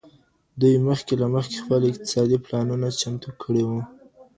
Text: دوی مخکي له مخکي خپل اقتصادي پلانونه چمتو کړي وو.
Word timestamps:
دوی 0.59 0.75
مخکي 0.87 1.13
له 1.21 1.27
مخکي 1.33 1.57
خپل 1.63 1.81
اقتصادي 1.91 2.37
پلانونه 2.45 2.87
چمتو 3.01 3.29
کړي 3.41 3.63
وو. 3.65 3.81